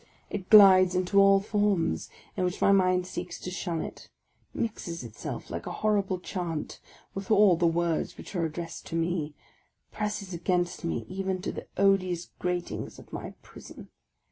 It 0.31 0.49
39 0.49 0.49
40 0.49 0.49
THE 0.49 0.49
LAST 0.49 0.49
DAY 0.49 0.57
glides 0.57 0.95
into 0.95 1.19
all 1.21 1.39
forms 1.41 2.09
in 2.35 2.43
which 2.43 2.59
my 2.59 2.71
mind 2.71 3.05
seeks 3.05 3.39
to 3.39 3.51
shun 3.51 3.81
it; 3.83 4.09
mixes 4.51 5.03
itself, 5.03 5.51
like 5.51 5.67
a 5.67 5.71
horrible 5.83 6.19
chant, 6.19 6.79
with 7.13 7.29
all 7.29 7.55
the 7.55 7.67
words 7.67 8.17
which 8.17 8.35
are 8.35 8.43
addressed 8.45 8.87
to 8.87 8.95
me; 8.95 9.35
presses 9.91 10.33
against 10.33 10.83
me 10.83 11.05
even 11.07 11.39
to 11.43 11.51
the 11.51 11.67
odious 11.77 12.31
grat 12.39 12.71
ings 12.71 12.97
of 12.97 13.13
my 13.13 13.35
prison. 13.43 13.89